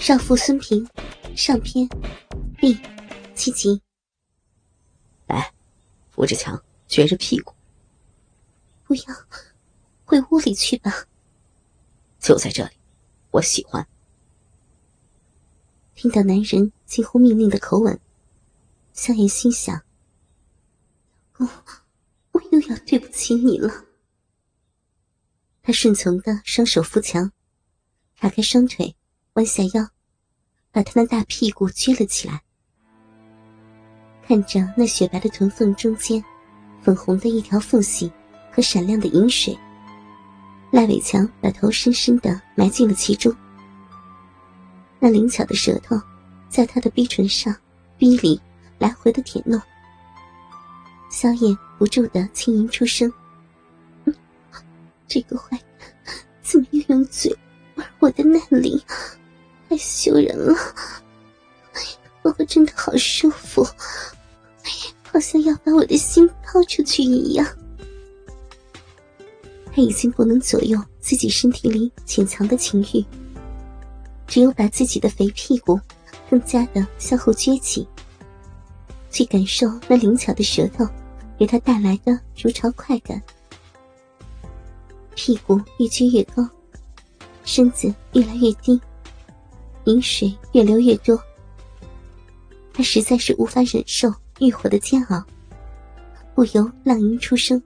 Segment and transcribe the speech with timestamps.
[0.00, 0.88] 少妇孙平，
[1.36, 1.86] 上篇，
[2.58, 2.74] 第
[3.34, 3.82] 七集。
[5.26, 5.52] 来，
[6.08, 7.54] 扶着墙，撅着屁股。
[8.84, 9.02] 不要，
[10.06, 10.90] 回屋里去吧。
[12.18, 12.70] 就在这里，
[13.30, 13.86] 我喜欢。
[15.94, 18.00] 听到男人近乎命令的口吻，
[18.94, 19.82] 萧炎心想：
[21.36, 21.46] 我，
[22.32, 23.84] 我又要对不起你了。
[25.62, 27.30] 他顺从的双手扶墙，
[28.18, 28.96] 打开双腿。
[29.40, 29.88] 弯下腰，
[30.70, 32.42] 把他那大屁股撅了起来。
[34.22, 36.22] 看着那雪白的臀缝中间，
[36.82, 38.12] 粉红的一条缝隙
[38.52, 39.58] 和闪亮的银水，
[40.70, 43.34] 赖伟强把头深深的埋进了其中。
[44.98, 45.98] 那灵巧的舌头，
[46.50, 47.56] 在他的逼唇上、
[47.96, 48.38] 逼里
[48.78, 49.58] 来回的舔弄。
[51.10, 53.10] 萧燕不住的轻吟出声
[55.08, 55.86] ：“这个坏人，
[56.42, 57.34] 怎么又用嘴
[57.76, 58.84] 玩我的嫩里？”
[59.70, 60.52] 太羞人了！
[62.22, 63.64] 我真的好舒服，
[65.04, 67.46] 好像要把我的心掏出去一样。
[69.72, 73.04] 他已经不能左右自己身体里潜藏的情欲，
[74.26, 75.78] 只有把自己的肥屁股
[76.28, 77.86] 更加的向后撅起，
[79.08, 80.84] 去感受那灵巧的舌头
[81.38, 83.22] 给他带来的如潮快感。
[85.14, 86.44] 屁股越撅越高，
[87.44, 88.80] 身子越来越低。
[89.84, 91.20] 饮水越流越多，
[92.72, 95.24] 他实在是无法忍受欲火的煎熬，
[96.34, 97.60] 不由浪吟出声：“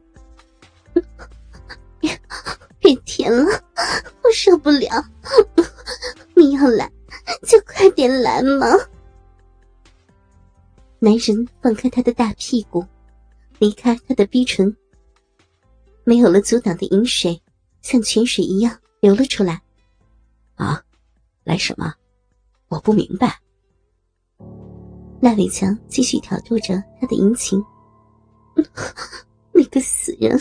[2.00, 2.20] 别
[2.78, 3.62] 别甜了，
[4.22, 5.04] 我受不了！
[6.34, 6.90] 你要来
[7.46, 8.66] 就快点来嘛！”
[11.00, 12.84] 男人放开他的大屁股，
[13.58, 14.74] 离开他的逼唇，
[16.04, 17.42] 没有了阻挡的饮水
[17.82, 19.60] 像泉水一样流了出来。
[20.54, 20.82] 啊，
[21.42, 21.92] 来什么？
[22.74, 23.40] 我不明白。
[25.22, 27.64] 赖伟强继续挑逗着他的淫情。
[29.52, 30.36] 那个死人，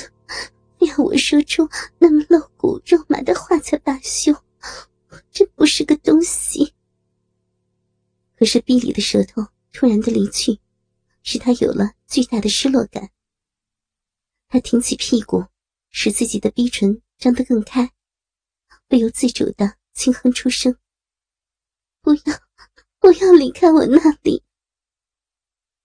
[0.79, 4.33] 要我说出那么露骨肉麻的话才罢休，
[5.31, 6.73] 真不是个东西。
[8.35, 10.59] 可是逼里的舌头突然的离去，
[11.22, 13.11] 使他有了巨大的失落感。
[14.49, 15.45] 他挺起屁股，
[15.91, 17.91] 使自己的逼唇张得更开，
[18.88, 20.75] 不由自主的轻哼出声。
[22.03, 22.38] 不要，
[23.00, 24.44] 不要离开我那里！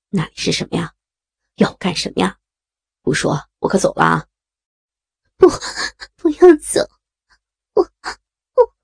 [0.08, 0.92] 那里是什么呀？
[1.54, 2.40] 要干什么呀？
[3.02, 4.26] 不说，我可走了啊！
[5.36, 5.48] 不，
[6.16, 6.80] 不要走！
[7.74, 7.88] 我，
[8.56, 8.74] 我，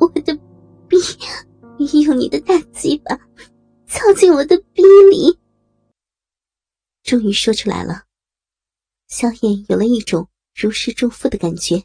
[0.00, 0.34] 我的
[0.88, 0.96] 逼，
[2.00, 3.14] 用你的大鸡巴
[3.86, 5.38] 操进我的逼里！
[7.02, 8.06] 终于说出来了，
[9.06, 11.84] 萧燕有了一种如释重负的感觉。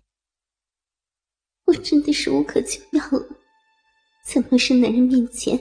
[1.66, 3.36] 我真的是无可救药了。
[4.32, 5.58] 怎么是男人面前，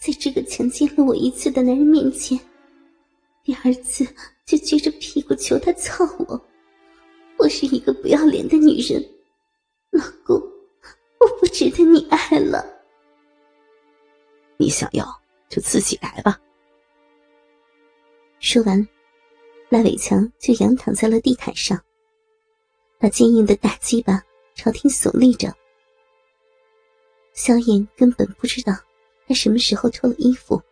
[0.00, 2.36] 在这个强奸了我一次的男人面前，
[3.44, 4.04] 第二次
[4.44, 6.44] 就撅着屁股求他操我？
[7.38, 9.00] 我是一个不要脸的女人，
[9.92, 10.34] 老公，
[11.20, 12.66] 我不值得你爱了。
[14.56, 15.06] 你想要
[15.48, 16.36] 就自己来吧。
[18.40, 18.88] 说完，
[19.68, 21.80] 赖伟强就仰躺在了地毯上，
[22.98, 24.20] 把坚硬的大鸡巴
[24.56, 25.54] 朝天耸立着。
[27.34, 28.72] 萧炎根本不知道
[29.26, 30.62] 他什么时候脱了衣服，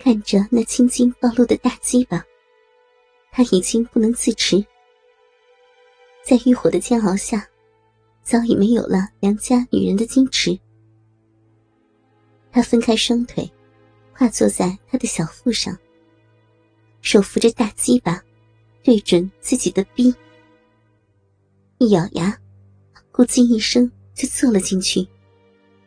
[0.00, 2.24] 看着那青筋暴露的大鸡巴，
[3.30, 4.64] 他已经不能自持，
[6.24, 7.48] 在欲火的煎熬下，
[8.22, 10.58] 早已没有了良家女人的矜持。
[12.50, 13.48] 他分开双腿，
[14.12, 15.78] 跨坐在他的小腹上，
[17.00, 18.20] 手扶着大鸡巴，
[18.82, 20.12] 对准自己的逼，
[21.78, 22.36] 一咬牙，
[23.12, 23.88] 咕叽一声。
[24.16, 25.06] 就坐了进去，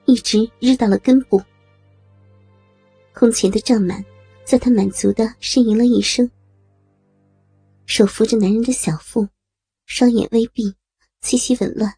[0.05, 1.43] 一直日到了根部。
[3.11, 4.05] 空前的胀满，
[4.45, 6.29] 在他满足的呻吟了一声，
[7.87, 9.27] 手扶着男人的小腹，
[9.87, 10.75] 双眼微闭，
[11.21, 11.97] 气息紊乱，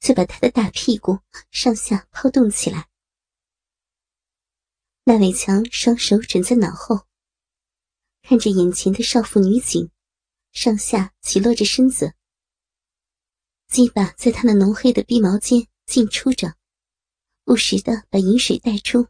[0.00, 1.18] 就把他的大屁股
[1.50, 2.88] 上下抛动起来。
[5.04, 7.00] 赖伟强双手枕在脑后，
[8.22, 9.90] 看着眼前的少妇女警，
[10.52, 12.12] 上下起落着身子。
[13.68, 16.54] 鸡巴在他那浓黑的逼毛间进出着，
[17.44, 19.06] 不时的把饮水带出，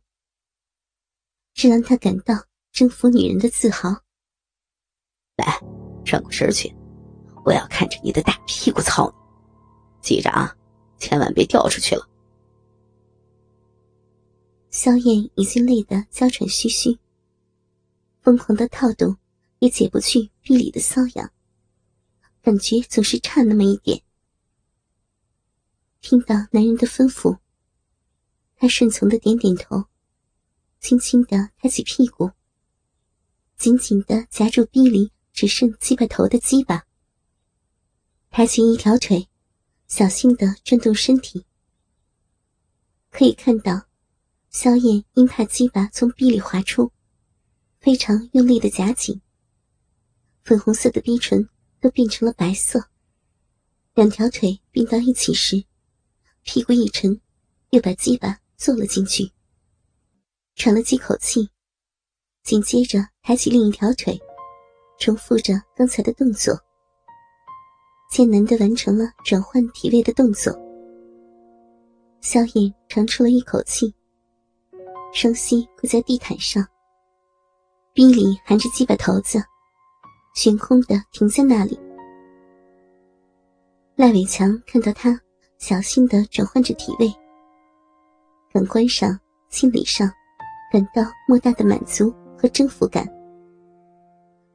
[1.53, 3.91] 这让他感到征服女人的自豪。
[5.37, 5.61] 来，
[6.05, 6.75] 转过身去，
[7.45, 10.01] 我要看着你的大屁股操你！
[10.01, 10.56] 记着啊，
[10.99, 12.09] 千万别掉出去了。
[14.71, 16.99] 萧燕已经累得娇喘吁吁，
[18.23, 19.17] 疯狂的套动
[19.59, 21.31] 也解不去臂里的瘙痒，
[22.41, 24.04] 感觉总是差那么一点。
[26.05, 27.39] 听到男人的吩咐，
[28.56, 29.87] 他顺从的点点头，
[30.79, 32.31] 轻轻的抬起屁股，
[33.56, 36.85] 紧紧的夹住逼里只剩鸡巴头的鸡巴，
[38.29, 39.31] 抬起一条腿，
[39.87, 41.47] 小心的转动身体。
[43.09, 43.87] 可以看到，
[44.51, 46.93] 萧燕因怕鸡巴从逼里滑出，
[47.81, 49.23] 非常用力的夹紧。
[50.43, 51.49] 粉红色的逼唇
[51.81, 52.91] 都变成了白色。
[53.95, 55.65] 两条腿并到一起时，
[56.44, 57.19] 屁股一沉，
[57.70, 59.31] 又把鸡巴坐了进去。
[60.55, 61.49] 喘了几口气，
[62.44, 64.20] 紧接着抬起另一条腿，
[64.99, 66.55] 重复着刚才的动作，
[68.11, 70.52] 艰难的完成了转换体位的动作。
[72.20, 73.93] 萧炎长出了一口气，
[75.12, 76.64] 双膝跪在地毯上，
[77.93, 79.43] 逼里含着鸡巴头子。
[80.35, 81.79] 悬空的停在那里。
[83.94, 85.17] 赖伟强看到他
[85.66, 87.11] 小心的转换着体位，
[88.52, 89.19] 感官上、
[89.49, 90.06] 心理上
[90.70, 93.08] 感到莫大的满足和征服感。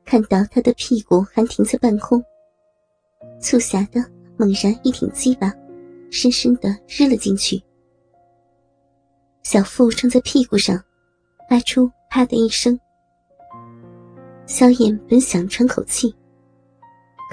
[0.05, 2.23] 看到他的屁股还停在半空，
[3.41, 3.99] 促狭的
[4.37, 5.51] 猛然一挺鸡巴，
[6.11, 7.59] 深深的日了进去。
[9.41, 10.79] 小腹撞在屁股上，
[11.49, 12.79] 发出“啪”的一声。
[14.45, 16.15] 萧炎本想喘口气，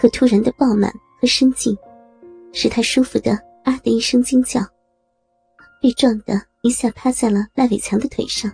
[0.01, 0.91] 可突然的饱满
[1.21, 1.77] 和深静，
[2.55, 4.61] 使他舒服的啊的一声惊叫，
[5.83, 8.49] 被撞得一下趴在了赖伟强的腿上。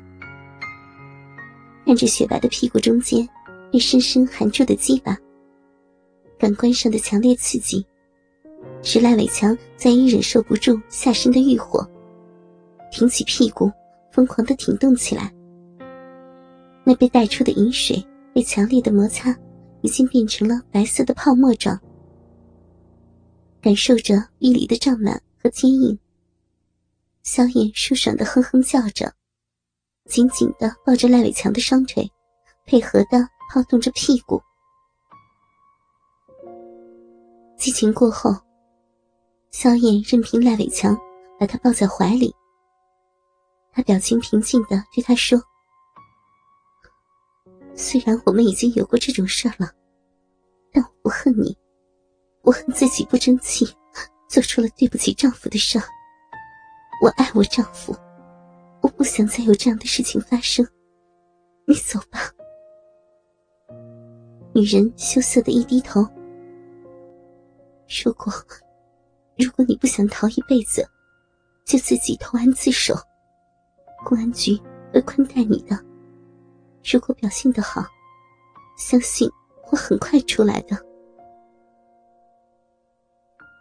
[1.85, 3.29] 看着雪白的屁股中间
[3.71, 5.15] 被深深含住的鸡巴，
[6.39, 7.87] 感官上的强烈刺激，
[8.83, 11.87] 使赖伟强再也忍受不住下身的欲火，
[12.91, 13.71] 挺起屁股，
[14.13, 15.31] 疯狂的挺动起来。
[16.85, 18.03] 那被带出的饮水。
[18.35, 19.37] 被强烈的摩擦，
[19.83, 21.79] 已经变成了白色的泡沫状。
[23.63, 25.97] 感受着玉里的胀满和坚硬，
[27.23, 29.15] 萧炎舒爽的哼哼叫着，
[30.07, 32.11] 紧紧的抱着赖伟强的双腿，
[32.67, 34.43] 配合的抛动着屁股。
[37.57, 38.35] 激情过后，
[39.53, 40.99] 萧炎任凭赖伟强
[41.39, 42.35] 把他抱在怀里，
[43.71, 45.41] 他表情平静的对他说。
[47.77, 49.71] 虽然我们已经有过这种事了，
[50.73, 51.57] 但我不恨你，
[52.43, 53.65] 我恨自己不争气，
[54.29, 55.79] 做出了对不起丈夫的事。
[57.01, 57.97] 我爱我丈夫，
[58.81, 60.67] 我不想再有这样的事情发生。
[61.67, 62.19] 你走吧。
[64.55, 66.07] 女人羞涩的一低头。
[68.05, 68.33] 如果，
[69.37, 70.85] 如果你不想逃一辈子，
[71.65, 72.95] 就自己投案自首，
[74.05, 74.61] 公安局
[74.93, 75.79] 会宽待你的。
[76.85, 77.85] 如果表现的好，
[78.77, 79.31] 相信
[79.63, 80.77] 会很快出来的。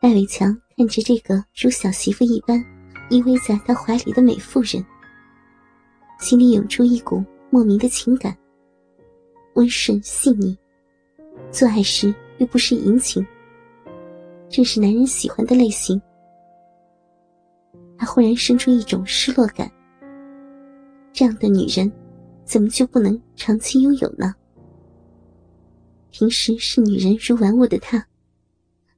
[0.01, 2.59] 戴伟强看着这个如小媳妇一般
[3.11, 4.83] 依偎在他怀里的美妇人，
[6.19, 8.35] 心里涌出一股莫名的情感，
[9.53, 10.57] 温顺细腻，
[11.51, 13.23] 做爱时又不失殷勤，
[14.49, 16.01] 正是男人喜欢的类型。
[17.95, 19.71] 他忽然生出一种失落感，
[21.13, 21.91] 这样的女人。
[22.43, 24.33] 怎么就不能长期拥有呢？
[26.09, 28.03] 平时视女人如玩物的他，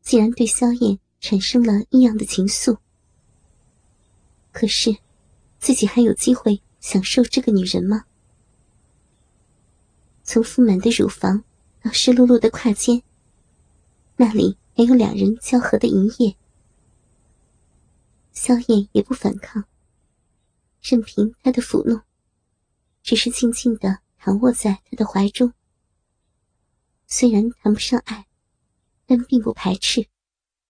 [0.04, 2.78] 竟然对萧燕产生了异样的情愫。
[4.52, 4.96] 可是，
[5.58, 8.04] 自己还有机会享受这个女人吗？
[10.24, 11.44] 从丰满的乳房
[11.82, 13.02] 到湿漉漉的胯间，
[14.18, 16.36] 那里还有两人交合的营业。
[18.32, 19.64] 萧燕也不反抗，
[20.82, 22.02] 任凭他的抚弄。
[23.02, 25.54] 只是静静的躺卧在他的怀中，
[27.06, 28.28] 虽然谈不上爱，
[29.06, 30.06] 但并不排斥。